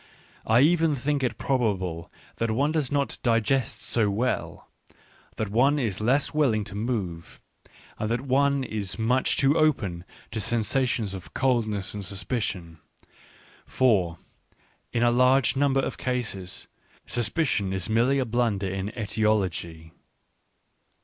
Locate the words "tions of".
10.87-11.35